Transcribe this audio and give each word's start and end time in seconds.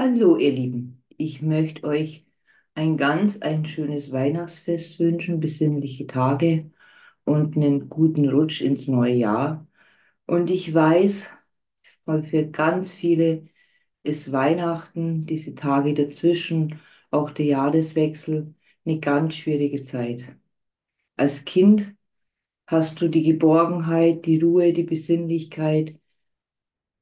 Hallo, 0.00 0.36
ihr 0.36 0.52
Lieben. 0.52 1.02
Ich 1.16 1.42
möchte 1.42 1.82
euch 1.82 2.24
ein 2.74 2.96
ganz 2.96 3.38
ein 3.42 3.66
schönes 3.66 4.12
Weihnachtsfest 4.12 5.00
wünschen, 5.00 5.40
besinnliche 5.40 6.06
Tage 6.06 6.70
und 7.24 7.56
einen 7.56 7.88
guten 7.88 8.28
Rutsch 8.28 8.60
ins 8.60 8.86
neue 8.86 9.14
Jahr. 9.14 9.66
Und 10.26 10.50
ich 10.50 10.72
weiß, 10.72 11.26
für 12.06 12.46
ganz 12.46 12.92
viele 12.92 13.48
ist 14.04 14.30
Weihnachten, 14.32 15.26
diese 15.26 15.56
Tage 15.56 15.94
dazwischen, 15.94 16.80
auch 17.10 17.32
der 17.32 17.46
Jahreswechsel, 17.46 18.54
eine 18.84 19.00
ganz 19.00 19.34
schwierige 19.34 19.82
Zeit. 19.82 20.36
Als 21.16 21.44
Kind 21.44 21.96
hast 22.66 23.00
du 23.00 23.08
die 23.08 23.24
Geborgenheit, 23.24 24.26
die 24.26 24.38
Ruhe, 24.40 24.72
die 24.72 24.84
Besinnlichkeit, 24.84 25.98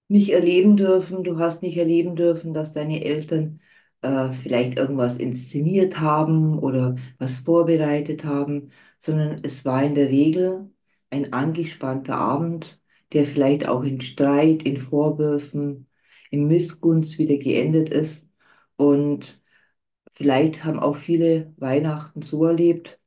nicht 0.08 0.30
erleben 0.32 0.76
dürfen. 0.76 1.24
Du 1.24 1.38
hast 1.38 1.62
nicht 1.62 1.76
erleben 1.76 2.16
dürfen, 2.16 2.54
dass 2.54 2.72
deine 2.72 3.04
Eltern 3.04 3.60
äh, 4.02 4.30
vielleicht 4.32 4.76
irgendwas 4.78 5.16
inszeniert 5.16 6.00
haben 6.00 6.58
oder 6.58 6.96
was 7.18 7.38
vorbereitet 7.38 8.24
haben, 8.24 8.70
sondern 8.98 9.40
es 9.44 9.64
war 9.64 9.82
in 9.84 9.94
der 9.94 10.08
Regel 10.08 10.70
ein 11.10 11.32
angespannter 11.32 12.16
Abend, 12.16 12.80
der 13.12 13.24
vielleicht 13.26 13.68
auch 13.68 13.82
in 13.84 14.00
Streit, 14.00 14.62
in 14.62 14.78
Vorwürfen, 14.78 15.88
in 16.30 16.46
Missgunst 16.46 17.18
wieder 17.18 17.36
geendet 17.38 17.88
ist. 17.90 18.30
Und 18.76 19.40
Vielleicht 20.12 20.64
haben 20.64 20.78
auch 20.80 20.96
viele 20.96 21.52
Weihnachten 21.58 22.22
so 22.22 22.44
erlebt, 22.46 22.98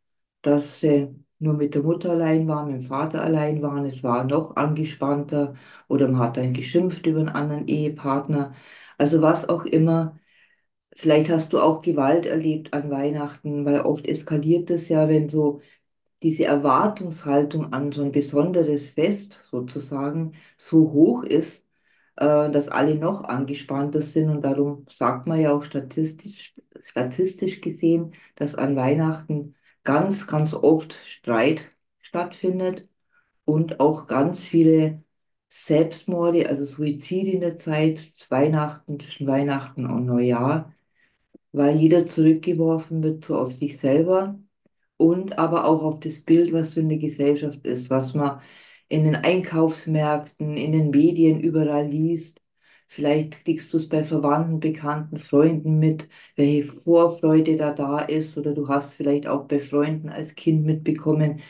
dass 0.41 0.79
sie 0.79 1.07
nur 1.39 1.53
mit 1.55 1.73
der 1.75 1.83
Mutter 1.83 2.11
allein 2.11 2.47
waren, 2.47 2.67
mit 2.71 2.81
dem 2.83 2.87
Vater 2.87 3.21
allein 3.23 3.61
waren. 3.61 3.85
Es 3.85 4.03
war 4.03 4.23
noch 4.25 4.55
angespannter 4.55 5.55
oder 5.87 6.07
man 6.07 6.19
hat 6.21 6.37
dann 6.37 6.53
geschimpft 6.53 7.05
über 7.07 7.19
einen 7.19 7.29
anderen 7.29 7.67
Ehepartner. 7.67 8.53
Also 8.97 9.21
was 9.21 9.47
auch 9.49 9.65
immer. 9.65 10.17
Vielleicht 10.95 11.29
hast 11.29 11.53
du 11.53 11.59
auch 11.61 11.81
Gewalt 11.81 12.25
erlebt 12.25 12.73
an 12.73 12.91
Weihnachten, 12.91 13.65
weil 13.65 13.81
oft 13.81 14.05
eskaliert 14.05 14.69
es 14.69 14.89
ja, 14.89 15.07
wenn 15.07 15.29
so 15.29 15.61
diese 16.23 16.45
Erwartungshaltung 16.45 17.73
an 17.73 17.91
so 17.91 18.03
ein 18.03 18.11
besonderes 18.11 18.89
Fest 18.91 19.41
sozusagen 19.51 20.33
so 20.57 20.91
hoch 20.91 21.23
ist, 21.23 21.65
äh, 22.17 22.51
dass 22.51 22.69
alle 22.69 22.95
noch 22.95 23.23
angespannter 23.23 24.01
sind. 24.01 24.29
Und 24.29 24.41
darum 24.43 24.85
sagt 24.89 25.27
man 25.27 25.39
ja 25.41 25.53
auch 25.53 25.63
statistisch, 25.63 26.55
statistisch 26.83 27.61
gesehen, 27.61 28.13
dass 28.35 28.55
an 28.55 28.75
Weihnachten 28.75 29.55
ganz, 29.89 30.27
ganz 30.27 30.53
oft 30.53 30.93
Streit 31.05 31.61
stattfindet 31.99 32.87
und 33.45 33.79
auch 33.79 34.07
ganz 34.07 34.45
viele 34.45 35.03
Selbstmorde, 35.49 36.47
also 36.49 36.65
Suizide 36.65 37.31
in 37.31 37.41
der 37.41 37.57
Zeit, 37.57 37.99
Weihnachten, 38.29 38.99
zwischen 38.99 39.25
Weihnachten 39.27 39.87
und 39.87 40.05
Neujahr, 40.05 40.73
weil 41.51 41.77
jeder 41.77 42.05
zurückgeworfen 42.05 43.03
wird 43.03 43.25
so 43.25 43.37
auf 43.37 43.51
sich 43.53 43.77
selber 43.79 44.39
und 44.97 45.39
aber 45.39 45.65
auch 45.65 45.83
auf 45.83 45.99
das 46.01 46.21
Bild, 46.21 46.53
was 46.53 46.73
so 46.73 46.81
in 46.81 46.89
der 46.89 46.99
Gesellschaft 46.99 47.65
ist, 47.65 47.89
was 47.89 48.13
man 48.13 48.41
in 48.89 49.05
den 49.05 49.15
Einkaufsmärkten, 49.15 50.55
in 50.57 50.71
den 50.73 50.91
Medien 50.91 51.39
überall 51.41 51.87
liest. 51.87 52.41
Vielleicht 52.89 53.45
kriegst 53.45 53.71
du 53.73 53.77
es 53.77 53.87
bei 53.87 54.03
Verwandten, 54.03 54.59
Bekannten, 54.59 55.17
Freunden 55.17 55.79
mit, 55.79 56.09
welche 56.35 56.63
Vorfreude 56.63 57.55
da 57.57 57.71
da 57.73 57.99
ist. 57.99 58.37
Oder 58.37 58.53
du 58.53 58.67
hast 58.67 58.95
vielleicht 58.95 59.27
auch 59.27 59.45
bei 59.47 59.59
Freunden 59.59 60.09
als 60.09 60.35
Kind 60.35 60.65
mitbekommen, 60.65 61.41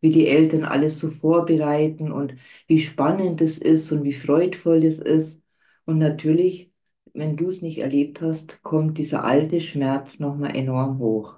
wie 0.00 0.10
die 0.12 0.28
Eltern 0.28 0.64
alles 0.64 0.98
so 1.00 1.10
vorbereiten 1.10 2.12
und 2.12 2.34
wie 2.68 2.80
spannend 2.80 3.40
es 3.40 3.58
ist 3.58 3.92
und 3.92 4.04
wie 4.04 4.12
freudvoll 4.14 4.84
es 4.84 4.98
ist. 5.00 5.42
Und 5.86 5.98
natürlich, 5.98 6.72
wenn 7.14 7.36
du 7.36 7.48
es 7.48 7.62
nicht 7.62 7.78
erlebt 7.78 8.20
hast, 8.20 8.62
kommt 8.62 8.98
dieser 8.98 9.24
alte 9.24 9.60
Schmerz 9.60 10.18
nochmal 10.20 10.56
enorm 10.56 10.98
hoch. 10.98 11.36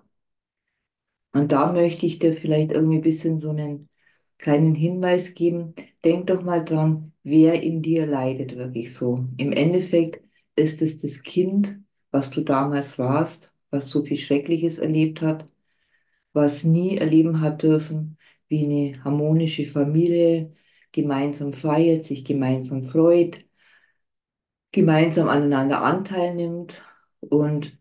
Und 1.32 1.52
da 1.52 1.72
möchte 1.72 2.06
ich 2.06 2.18
dir 2.18 2.34
vielleicht 2.36 2.72
irgendwie 2.72 2.96
ein 2.98 3.02
bisschen 3.02 3.38
so 3.38 3.50
einen 3.50 3.88
kleinen 4.38 4.74
Hinweis 4.74 5.34
geben. 5.34 5.74
Denk 6.04 6.26
doch 6.28 6.42
mal 6.42 6.64
dran, 6.64 7.12
wer 7.30 7.62
in 7.62 7.82
dir 7.82 8.06
leidet 8.06 8.56
wirklich 8.56 8.94
so. 8.94 9.26
Im 9.36 9.52
Endeffekt 9.52 10.24
ist 10.56 10.82
es 10.82 10.98
das 10.98 11.22
Kind, 11.22 11.78
was 12.10 12.30
du 12.30 12.42
damals 12.42 12.98
warst, 12.98 13.52
was 13.70 13.90
so 13.90 14.04
viel 14.04 14.16
Schreckliches 14.16 14.78
erlebt 14.78 15.22
hat, 15.22 15.46
was 16.32 16.64
nie 16.64 16.98
erleben 16.98 17.40
hat 17.40 17.62
dürfen, 17.62 18.18
wie 18.48 18.64
eine 18.64 19.04
harmonische 19.04 19.64
Familie 19.64 20.54
gemeinsam 20.92 21.52
feiert, 21.52 22.06
sich 22.06 22.24
gemeinsam 22.24 22.84
freut, 22.84 23.44
gemeinsam 24.72 25.28
aneinander 25.28 25.82
Anteil 25.82 26.34
nimmt. 26.34 26.82
Und 27.20 27.78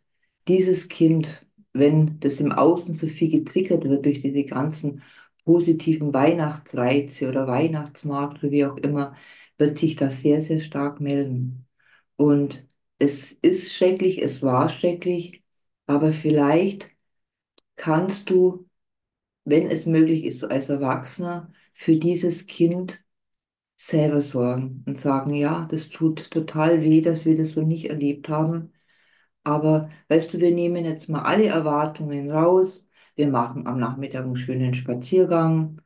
dieses 0.48 0.90
Kind, 0.90 1.46
wenn 1.74 2.20
das 2.20 2.40
im 2.40 2.52
Außen 2.52 2.94
so 2.94 3.08
viel 3.08 3.30
getriggert 3.30 3.84
wird 3.86 4.06
durch 4.06 4.22
diese 4.22 4.44
ganzen 4.44 5.04
positiven 5.46 6.14
Weihnachtsreize 6.14 7.30
oder 7.30 7.48
Weihnachtsmarkt 7.48 8.44
oder 8.44 8.52
wie 8.52 8.66
auch 8.66 8.78
immer, 8.78 9.16
wird 9.58 9.78
sich 9.80 9.96
das 9.96 10.22
sehr, 10.22 10.42
sehr 10.42 10.60
stark 10.60 11.00
melden. 11.00 11.68
Und 12.16 12.66
es 13.00 13.34
ist 13.34 13.74
schrecklich, 13.76 14.22
es 14.22 14.44
war 14.44 14.70
schrecklich, 14.70 15.44
aber 15.88 16.12
vielleicht 16.14 16.90
kannst 17.76 18.30
du, 18.30 18.70
wenn 19.46 19.70
es 19.72 19.86
möglich 19.86 20.26
ist, 20.26 20.44
als 20.44 20.70
Erwachsener 20.70 21.52
für 21.74 21.98
dieses 21.98 22.48
Kind 22.48 23.04
selber 23.78 24.22
sorgen 24.22 24.84
und 24.88 25.00
sagen, 25.00 25.34
ja, 25.36 25.68
das 25.72 25.90
tut 25.90 26.32
total 26.32 26.82
weh, 26.84 27.02
dass 27.02 27.26
wir 27.26 27.38
das 27.38 27.54
so 27.54 27.64
nicht 27.64 27.90
erlebt 27.90 28.30
haben. 28.30 28.74
Aber 29.44 29.90
weißt 30.10 30.34
du, 30.34 30.40
wir 30.40 30.52
nehmen 30.52 30.86
jetzt 30.86 31.10
mal 31.10 31.24
alle 31.24 31.48
Erwartungen 31.48 32.32
raus. 32.32 32.88
Wir 33.16 33.28
machen 33.30 33.68
am 33.68 33.80
Nachmittag 33.80 34.26
einen 34.26 34.38
schönen 34.38 34.74
Spaziergang. 34.74 35.82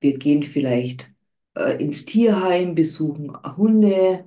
Wir 0.00 0.18
gehen 0.18 0.42
vielleicht 0.42 1.10
äh, 1.60 1.82
ins 1.82 2.04
Tierheim, 2.04 2.74
besuchen 2.74 3.32
Hunde, 3.56 4.24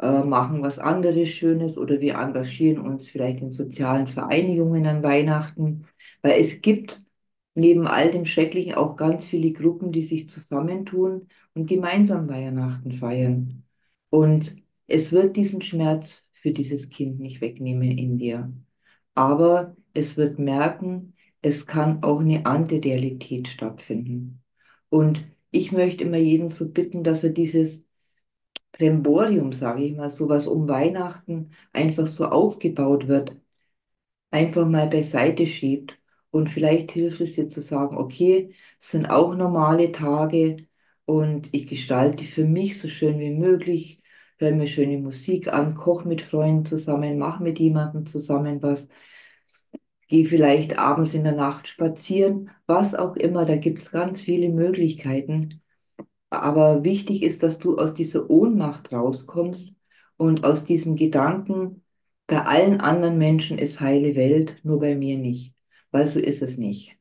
äh, 0.00 0.22
machen 0.22 0.62
was 0.62 0.78
anderes 0.78 1.30
Schönes 1.30 1.78
oder 1.78 2.00
wir 2.00 2.16
engagieren 2.16 2.78
uns 2.78 3.08
vielleicht 3.08 3.40
in 3.40 3.50
sozialen 3.50 4.06
Vereinigungen 4.06 4.86
an 4.86 5.02
Weihnachten. 5.02 5.86
Weil 6.22 6.40
es 6.40 6.60
gibt 6.60 7.02
neben 7.54 7.86
all 7.86 8.10
dem 8.10 8.24
Schrecklichen 8.26 8.74
auch 8.74 8.96
ganz 8.96 9.26
viele 9.26 9.52
Gruppen, 9.52 9.92
die 9.92 10.02
sich 10.02 10.28
zusammentun 10.28 11.28
und 11.54 11.66
gemeinsam 11.66 12.28
Weihnachten 12.28 12.92
feiern. 12.92 13.64
Und 14.10 14.56
es 14.86 15.12
wird 15.12 15.36
diesen 15.36 15.62
Schmerz 15.62 16.22
für 16.42 16.52
dieses 16.52 16.90
Kind 16.90 17.18
nicht 17.18 17.40
wegnehmen 17.40 17.90
in 17.90 18.18
dir. 18.18 18.52
Aber 19.14 19.76
es 19.94 20.16
wird 20.16 20.38
merken, 20.38 21.14
es 21.42 21.66
kann 21.66 22.02
auch 22.02 22.20
eine 22.20 22.44
Antirealität 22.46 23.48
stattfinden. 23.48 24.42
Und 24.90 25.24
ich 25.56 25.72
möchte 25.72 26.04
immer 26.04 26.18
jeden 26.18 26.48
so 26.48 26.68
bitten, 26.70 27.04
dass 27.04 27.24
er 27.24 27.30
dieses 27.30 27.84
Bremborium, 28.72 29.52
sage 29.52 29.84
ich 29.84 29.94
mal, 29.96 30.10
so 30.10 30.28
was 30.28 30.46
um 30.46 30.68
Weihnachten 30.68 31.52
einfach 31.72 32.06
so 32.06 32.26
aufgebaut 32.26 33.08
wird, 33.08 33.36
einfach 34.30 34.66
mal 34.66 34.88
beiseite 34.88 35.46
schiebt. 35.46 35.98
Und 36.30 36.50
vielleicht 36.50 36.92
hilft 36.92 37.20
es 37.20 37.34
dir 37.34 37.48
zu 37.48 37.60
sagen, 37.60 37.96
okay, 37.96 38.54
es 38.80 38.90
sind 38.90 39.06
auch 39.06 39.34
normale 39.34 39.92
Tage 39.92 40.66
und 41.06 41.48
ich 41.54 41.66
gestalte 41.66 42.24
für 42.24 42.44
mich 42.44 42.78
so 42.78 42.88
schön 42.88 43.18
wie 43.20 43.30
möglich, 43.30 44.02
höre 44.38 44.52
mir 44.52 44.66
schöne 44.66 44.98
Musik 44.98 45.48
an, 45.48 45.74
koche 45.74 46.06
mit 46.08 46.20
Freunden 46.22 46.66
zusammen, 46.66 47.18
mache 47.18 47.42
mit 47.42 47.58
jemandem 47.58 48.06
zusammen 48.06 48.62
was, 48.62 48.88
gehe 50.08 50.26
vielleicht 50.26 50.78
abends 50.78 51.14
in 51.14 51.24
der 51.24 51.34
Nacht 51.34 51.68
spazieren, 51.68 52.50
was 52.66 52.94
auch 52.94 53.16
immer, 53.16 53.44
da 53.44 53.56
gibt 53.56 53.82
es 53.82 53.90
ganz 53.90 54.22
viele 54.22 54.48
Möglichkeiten. 54.50 55.62
Aber 56.30 56.84
wichtig 56.84 57.22
ist, 57.22 57.42
dass 57.42 57.58
du 57.58 57.78
aus 57.78 57.94
dieser 57.94 58.30
Ohnmacht 58.30 58.92
rauskommst 58.92 59.74
und 60.16 60.44
aus 60.44 60.64
diesem 60.64 60.96
Gedanken, 60.96 61.82
bei 62.26 62.44
allen 62.44 62.80
anderen 62.80 63.18
Menschen 63.18 63.58
ist 63.58 63.80
heile 63.80 64.16
Welt, 64.16 64.56
nur 64.64 64.80
bei 64.80 64.96
mir 64.96 65.16
nicht. 65.18 65.54
Weil 65.92 66.06
so 66.08 66.18
ist 66.20 66.42
es 66.42 66.58
nicht. 66.58 66.96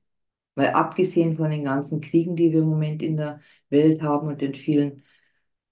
Weil 0.56 0.70
abgesehen 0.70 1.38
von 1.38 1.52
den 1.52 1.64
ganzen 1.66 2.02
Kriegen, 2.02 2.36
die 2.36 2.52
wir 2.54 2.60
im 2.62 2.68
Moment 2.70 3.02
in 3.04 3.18
der 3.18 3.42
Welt 3.70 4.02
haben 4.02 4.28
und 4.28 4.42
den 4.42 4.54
vielen 4.56 5.04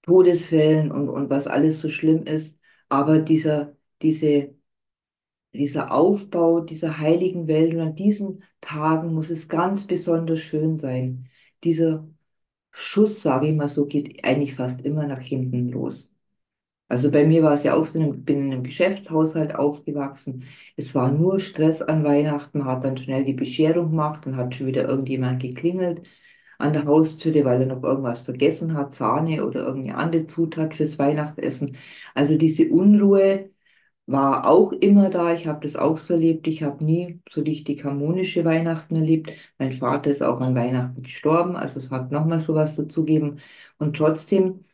Todesfällen 0.02 0.90
und, 0.92 1.08
und 1.08 1.30
was 1.30 1.46
alles 1.46 1.80
so 1.80 1.88
schlimm 1.90 2.24
ist, 2.24 2.58
aber 2.88 3.18
dieser, 3.20 3.76
diese, 4.02 4.54
dieser 5.54 5.92
Aufbau 5.92 6.60
dieser 6.60 6.98
heiligen 6.98 7.46
Welt 7.48 7.74
und 7.74 7.80
an 7.80 7.94
diesen 7.94 8.44
Tagen 8.60 9.14
muss 9.14 9.30
es 9.30 9.48
ganz 9.48 9.86
besonders 9.86 10.40
schön 10.40 10.78
sein. 10.78 11.28
Dieser 11.64 12.08
Schuss, 12.72 13.22
sage 13.22 13.48
ich 13.48 13.56
mal 13.56 13.68
so, 13.68 13.86
geht 13.86 14.24
eigentlich 14.24 14.54
fast 14.54 14.82
immer 14.82 15.06
nach 15.06 15.20
hinten 15.20 15.68
los. 15.70 16.12
Also 16.88 17.10
bei 17.10 17.24
mir 17.24 17.42
war 17.42 17.54
es 17.54 17.64
ja 17.64 17.74
auch 17.74 17.84
so, 17.84 18.00
ich 18.00 18.24
bin 18.24 18.46
in 18.46 18.52
einem 18.52 18.62
Geschäftshaushalt 18.64 19.54
aufgewachsen. 19.54 20.44
Es 20.76 20.94
war 20.94 21.10
nur 21.10 21.40
Stress 21.40 21.82
an 21.82 22.04
Weihnachten. 22.04 22.58
Man 22.58 22.68
hat 22.68 22.84
dann 22.84 22.96
schnell 22.96 23.24
die 23.24 23.32
Bescherung 23.32 23.90
gemacht 23.90 24.26
und 24.26 24.36
hat 24.36 24.54
schon 24.54 24.66
wieder 24.66 24.88
irgendjemand 24.88 25.40
geklingelt 25.42 26.02
an 26.58 26.72
der 26.72 26.84
Haustüre, 26.84 27.44
weil 27.44 27.62
er 27.62 27.66
noch 27.66 27.82
irgendwas 27.82 28.20
vergessen 28.22 28.74
hat, 28.74 28.94
Sahne 28.94 29.44
oder 29.46 29.66
irgendeine 29.66 29.98
andere 29.98 30.26
Zutat 30.26 30.74
fürs 30.74 30.98
Weihnachtsessen. 30.98 31.76
Also 32.14 32.36
diese 32.38 32.68
Unruhe 32.70 33.50
war 34.06 34.46
auch 34.46 34.72
immer 34.72 35.10
da. 35.10 35.32
Ich 35.34 35.46
habe 35.46 35.60
das 35.60 35.76
auch 35.76 35.96
so 35.98 36.14
erlebt. 36.14 36.46
Ich 36.46 36.62
habe 36.62 36.84
nie 36.84 37.20
so 37.30 37.40
richtig 37.42 37.84
harmonische 37.84 38.44
Weihnachten 38.44 38.96
erlebt. 38.96 39.32
Mein 39.58 39.72
Vater 39.72 40.10
ist 40.10 40.22
auch 40.22 40.40
an 40.40 40.54
Weihnachten 40.54 41.02
gestorben, 41.02 41.56
also 41.56 41.78
es 41.78 41.90
hat 41.90 42.10
nochmal 42.12 42.40
sowas 42.40 42.76
dazugeben. 42.76 43.40
Und 43.78 43.96
trotzdem, 43.96 44.64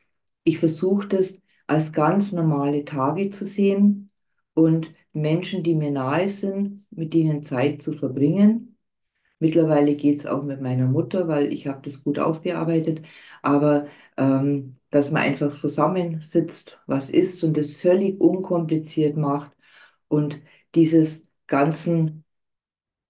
ich 0.44 0.58
versuche 0.58 1.08
das 1.08 1.40
als 1.66 1.92
ganz 1.92 2.32
normale 2.32 2.84
Tage 2.84 3.30
zu 3.30 3.44
sehen 3.46 4.10
und 4.54 4.92
Menschen, 5.12 5.62
die 5.62 5.74
mir 5.74 5.90
nahe 5.90 6.28
sind, 6.28 6.84
mit 6.90 7.14
denen 7.14 7.42
Zeit 7.42 7.82
zu 7.82 7.92
verbringen. 7.92 8.76
Mittlerweile 9.38 9.96
geht 9.96 10.20
es 10.20 10.26
auch 10.26 10.42
mit 10.42 10.60
meiner 10.60 10.86
Mutter, 10.86 11.26
weil 11.28 11.52
ich 11.52 11.66
habe 11.66 11.80
das 11.82 12.04
gut 12.04 12.18
aufgearbeitet. 12.18 13.02
Aber 13.42 13.86
ähm, 14.18 14.76
dass 14.90 15.10
man 15.10 15.22
einfach 15.22 15.52
zusammensitzt, 15.54 16.80
was 16.86 17.10
isst 17.10 17.44
und 17.44 17.56
das 17.56 17.74
völlig 17.76 18.20
unkompliziert 18.20 19.16
macht 19.16 19.52
und 20.08 20.40
dieses 20.74 21.22
ganzen 21.46 22.24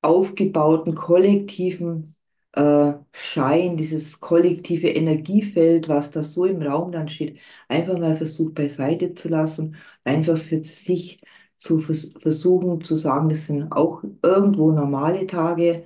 aufgebauten 0.03 0.95
kollektiven 0.95 2.17
äh, 2.53 2.93
Schein, 3.13 3.77
dieses 3.77 4.21
kollektive 4.21 4.89
Energiefeld, 4.89 5.89
was 5.89 6.11
da 6.11 6.23
so 6.25 6.45
im 6.45 6.63
Raum 6.63 6.93
dann 6.93 7.09
steht, 7.09 7.39
einfach 7.69 7.99
mal 7.99 8.17
versucht 8.17 8.55
beiseite 8.55 9.15
zu 9.15 9.29
lassen, 9.29 9.77
einfach 10.05 10.37
für 10.39 10.65
sich 10.65 11.21
zu 11.59 11.79
vers 11.79 12.13
versuchen 12.19 12.83
zu 12.83 12.97
sagen, 12.97 13.29
das 13.29 13.47
sind 13.47 13.71
auch 13.73 14.03
irgendwo 14.23 14.73
normale 14.73 15.27
Tage 15.27 15.83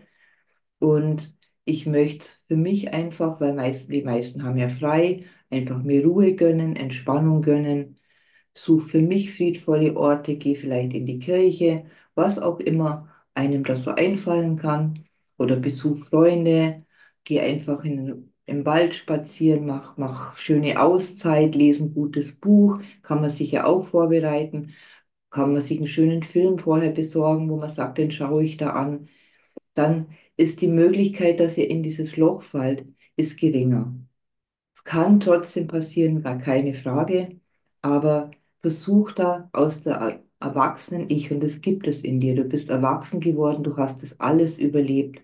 und 0.78 1.33
ich 1.64 1.86
möchte 1.86 2.26
für 2.48 2.56
mich 2.56 2.92
einfach, 2.92 3.40
weil 3.40 3.54
meist, 3.54 3.90
die 3.90 4.02
meisten 4.02 4.42
haben 4.44 4.58
ja 4.58 4.68
frei, 4.68 5.24
einfach 5.50 5.82
mir 5.82 6.04
Ruhe 6.04 6.34
gönnen, 6.34 6.76
Entspannung 6.76 7.42
gönnen, 7.42 7.98
suche 8.54 8.86
für 8.88 9.02
mich 9.02 9.34
friedvolle 9.34 9.96
Orte, 9.96 10.36
gehe 10.36 10.56
vielleicht 10.56 10.92
in 10.94 11.06
die 11.06 11.18
Kirche, 11.18 11.86
was 12.14 12.38
auch 12.38 12.60
immer 12.60 13.08
einem 13.34 13.64
das 13.64 13.82
so 13.84 13.90
einfallen 13.92 14.56
kann, 14.56 15.04
oder 15.38 15.56
besuche 15.56 15.96
Freunde, 15.96 16.84
gehe 17.24 17.42
einfach 17.42 17.84
in, 17.84 18.32
im 18.46 18.64
Wald 18.66 18.94
spazieren, 18.94 19.66
mach, 19.66 19.96
mach 19.96 20.36
schöne 20.36 20.80
Auszeit, 20.82 21.54
lese 21.54 21.84
ein 21.84 21.94
gutes 21.94 22.36
Buch, 22.38 22.80
kann 23.02 23.20
man 23.20 23.30
sich 23.30 23.50
ja 23.52 23.64
auch 23.66 23.84
vorbereiten, 23.86 24.74
kann 25.30 25.52
man 25.52 25.62
sich 25.62 25.78
einen 25.78 25.86
schönen 25.88 26.22
Film 26.22 26.58
vorher 26.58 26.90
besorgen, 26.92 27.50
wo 27.50 27.56
man 27.56 27.70
sagt, 27.72 27.98
den 27.98 28.10
schaue 28.10 28.44
ich 28.44 28.56
da 28.56 28.70
an 28.70 29.08
dann 29.74 30.08
ist 30.36 30.60
die 30.60 30.68
Möglichkeit, 30.68 31.40
dass 31.40 31.58
ihr 31.58 31.70
in 31.70 31.82
dieses 31.82 32.16
Loch 32.16 32.42
fallt, 32.42 32.86
ist 33.16 33.38
geringer. 33.38 33.94
Es 34.76 34.84
kann 34.84 35.20
trotzdem 35.20 35.66
passieren, 35.68 36.22
gar 36.22 36.38
keine 36.38 36.74
Frage, 36.74 37.40
aber 37.82 38.30
versuch 38.60 39.12
da 39.12 39.48
aus 39.52 39.82
der 39.82 40.22
Erwachsenen-Ich, 40.40 41.30
und 41.32 41.42
das 41.42 41.60
gibt 41.60 41.86
es 41.86 42.02
in 42.02 42.20
dir, 42.20 42.34
du 42.34 42.44
bist 42.44 42.68
erwachsen 42.70 43.20
geworden, 43.20 43.62
du 43.64 43.76
hast 43.76 44.02
das 44.02 44.20
alles 44.20 44.58
überlebt. 44.58 45.22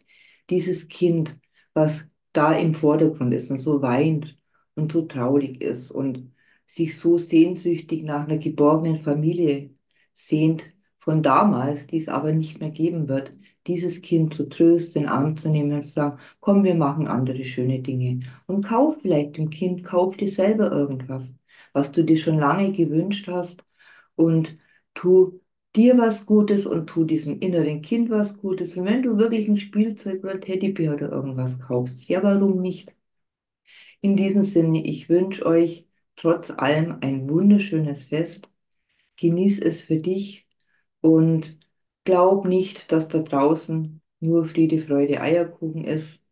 Dieses 0.50 0.88
Kind, 0.88 1.38
was 1.74 2.04
da 2.32 2.52
im 2.52 2.74
Vordergrund 2.74 3.34
ist 3.34 3.50
und 3.50 3.60
so 3.60 3.82
weint 3.82 4.38
und 4.74 4.92
so 4.92 5.02
traurig 5.02 5.60
ist 5.60 5.90
und 5.90 6.32
sich 6.66 6.96
so 6.96 7.18
sehnsüchtig 7.18 8.02
nach 8.04 8.26
einer 8.26 8.38
geborgenen 8.38 8.98
Familie 8.98 9.74
sehnt 10.14 10.64
von 10.98 11.22
damals, 11.22 11.86
die 11.86 11.98
es 11.98 12.08
aber 12.08 12.32
nicht 12.32 12.60
mehr 12.60 12.70
geben 12.70 13.08
wird, 13.08 13.32
dieses 13.66 14.02
Kind 14.02 14.34
zu 14.34 14.48
trösten, 14.48 15.02
in 15.02 15.06
den 15.08 15.12
Arm 15.12 15.36
zu 15.36 15.48
nehmen 15.50 15.72
und 15.72 15.82
zu 15.82 15.90
sagen, 15.90 16.18
komm, 16.40 16.64
wir 16.64 16.74
machen 16.74 17.06
andere 17.08 17.44
schöne 17.44 17.80
Dinge. 17.80 18.20
Und 18.46 18.64
kauf 18.64 18.96
vielleicht 19.02 19.36
dem 19.36 19.50
Kind, 19.50 19.84
kauf 19.84 20.16
dir 20.16 20.28
selber 20.28 20.70
irgendwas, 20.72 21.34
was 21.72 21.92
du 21.92 22.02
dir 22.04 22.16
schon 22.18 22.38
lange 22.38 22.72
gewünscht 22.72 23.28
hast 23.28 23.64
und 24.16 24.56
tu 24.94 25.40
dir 25.76 25.96
was 25.98 26.26
Gutes 26.26 26.66
und 26.66 26.88
tu 26.88 27.04
diesem 27.04 27.38
inneren 27.40 27.82
Kind 27.82 28.10
was 28.10 28.36
Gutes. 28.38 28.76
Und 28.76 28.86
wenn 28.86 29.02
du 29.02 29.18
wirklich 29.18 29.48
ein 29.48 29.56
Spielzeug 29.56 30.22
oder 30.24 30.40
Teddybär 30.40 30.94
oder 30.94 31.10
irgendwas 31.12 31.58
kaufst, 31.60 32.02
ja, 32.08 32.22
warum 32.22 32.60
nicht? 32.62 32.94
In 34.00 34.16
diesem 34.16 34.42
Sinne, 34.42 34.84
ich 34.84 35.08
wünsche 35.08 35.44
euch 35.46 35.86
trotz 36.16 36.50
allem 36.50 36.98
ein 37.00 37.28
wunderschönes 37.28 38.04
Fest. 38.04 38.48
Genieß 39.18 39.60
es 39.60 39.82
für 39.82 39.98
dich 39.98 40.48
und 41.02 41.58
glaub 42.04 42.44
nicht, 42.46 42.90
dass 42.92 43.08
da 43.08 43.20
draußen 43.20 44.00
nur 44.20 44.44
Friede, 44.44 44.78
Freude, 44.78 45.20
Eierkuchen 45.20 45.84
ist. 45.84 46.22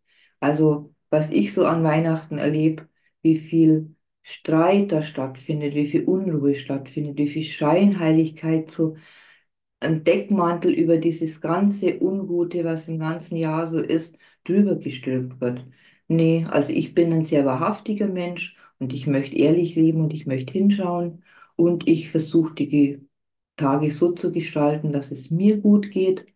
Also, 0.41 0.95
was 1.11 1.31
ich 1.31 1.53
so 1.55 1.67
an 1.67 1.85
Weihnachten 1.85 2.39
erlebe, 2.39 2.89
wie 3.23 3.37
viel 3.39 3.95
Streit 4.23 4.93
da 4.93 5.03
stattfindet, 5.03 5.75
wie 5.75 5.87
viel 5.87 6.05
Unruhe 6.05 6.55
stattfindet, 6.55 7.17
wie 7.19 7.29
viel 7.29 7.43
Scheinheiligkeit, 7.43 8.71
so 8.71 8.97
ein 9.81 10.05
Deckmantel 10.05 10.73
über 10.73 10.99
dieses 10.99 11.41
ganze 11.41 12.01
Ungute, 12.03 12.65
was 12.65 12.89
im 12.89 12.99
ganzen 12.99 13.37
Jahr 13.37 13.67
so 13.67 13.81
ist, 13.81 14.17
drüber 14.45 14.77
gestülpt 14.77 15.41
wird. 15.41 15.65
Nee, 16.09 16.47
also 16.51 16.73
ich 16.73 16.95
bin 16.95 17.13
ein 17.13 17.25
sehr 17.25 17.45
wahrhaftiger 17.45 18.07
Mensch 18.09 18.57
und 18.79 18.93
ich 18.93 19.07
möchte 19.07 19.37
ehrlich 19.37 19.75
leben 19.77 20.01
und 20.03 20.13
ich 20.15 20.27
möchte 20.27 20.53
hinschauen 20.53 21.23
und 21.57 21.89
ich 21.89 22.11
versuche 22.11 22.55
die 22.55 23.08
Tage 23.59 23.91
so 23.93 24.13
zu 24.13 24.33
gestalten, 24.33 24.93
dass 24.95 25.11
es 25.13 25.31
mir 25.31 25.59
gut 25.61 25.91
geht 25.93 26.27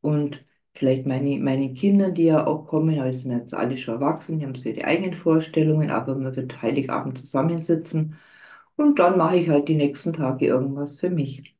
und 0.00 0.44
vielleicht 0.74 1.06
meine, 1.06 1.38
meine 1.40 1.74
Kinder, 1.74 2.10
die 2.10 2.24
ja 2.24 2.46
auch 2.46 2.66
kommen, 2.66 2.98
also 3.00 3.20
sind 3.20 3.32
jetzt 3.32 3.54
alle 3.54 3.76
schon 3.76 3.94
erwachsen, 3.96 4.38
die 4.38 4.46
haben 4.46 4.54
so 4.56 4.68
ihre 4.68 4.84
eigenen 4.86 5.14
Vorstellungen, 5.14 5.90
aber 5.90 6.14
man 6.16 6.36
wird 6.36 6.62
Heiligabend 6.62 7.18
zusammensitzen 7.18 8.16
und 8.76 8.98
dann 8.98 9.18
mache 9.18 9.36
ich 9.38 9.48
halt 9.48 9.68
die 9.68 9.76
nächsten 9.76 10.12
Tage 10.14 10.46
irgendwas 10.46 10.98
für 11.00 11.10
mich. 11.10 11.56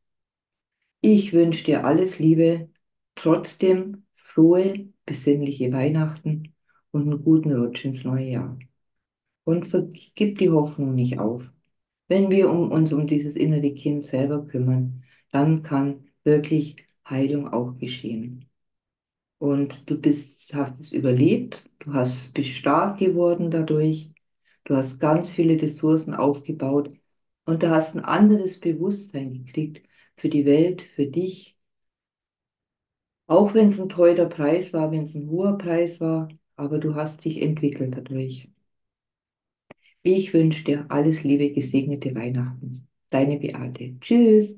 Ich 1.00 1.32
wünsche 1.32 1.64
dir 1.64 1.84
alles 1.84 2.18
Liebe, 2.20 2.70
trotzdem 3.16 4.06
frohe, 4.16 4.88
besinnliche 5.06 5.72
Weihnachten 5.72 6.54
und 6.92 7.02
einen 7.02 7.22
guten 7.24 7.52
Rutsch 7.52 7.84
ins 7.84 8.04
neue 8.04 8.26
Jahr. 8.30 8.58
Und 9.44 9.66
vergib 9.68 10.38
die 10.38 10.50
Hoffnung 10.50 10.94
nicht 10.96 11.18
auf. 11.20 11.44
Wenn 12.08 12.30
wir 12.30 12.50
um 12.50 12.70
uns 12.72 12.92
um 12.92 13.06
dieses 13.06 13.36
innere 13.36 13.72
Kind 13.74 14.04
selber 14.04 14.44
kümmern, 14.46 15.04
dann 15.30 15.62
kann 15.62 16.06
wirklich 16.24 16.76
Heilung 17.08 17.48
auch 17.52 17.76
geschehen. 17.78 18.46
Und 19.38 19.88
du 19.90 20.00
bist, 20.00 20.54
hast 20.54 20.80
es 20.80 20.92
überlebt, 20.92 21.68
du 21.80 21.92
hast, 21.94 22.34
bist 22.34 22.50
stark 22.50 22.98
geworden 22.98 23.50
dadurch, 23.50 24.12
du 24.64 24.76
hast 24.76 25.00
ganz 25.00 25.30
viele 25.30 25.60
Ressourcen 25.62 26.14
aufgebaut 26.14 26.90
und 27.44 27.62
du 27.62 27.70
hast 27.70 27.94
ein 27.96 28.04
anderes 28.04 28.60
Bewusstsein 28.60 29.32
gekriegt 29.44 29.86
für 30.16 30.28
die 30.28 30.44
Welt, 30.46 30.82
für 30.82 31.06
dich. 31.06 31.56
Auch 33.28 33.54
wenn 33.54 33.68
es 33.68 33.78
ein 33.78 33.88
teurer 33.88 34.26
Preis 34.26 34.72
war, 34.72 34.90
wenn 34.90 35.04
es 35.04 35.14
ein 35.14 35.30
hoher 35.30 35.56
Preis 35.56 36.00
war, 36.00 36.26
aber 36.56 36.78
du 36.78 36.96
hast 36.96 37.24
dich 37.24 37.40
entwickelt 37.40 37.96
dadurch. 37.96 38.50
Ich 40.10 40.32
wünsche 40.32 40.64
dir 40.64 40.86
alles 40.88 41.22
Liebe, 41.22 41.50
gesegnete 41.52 42.14
Weihnachten. 42.14 42.88
Deine 43.10 43.38
Beate. 43.38 43.98
Tschüss. 44.00 44.54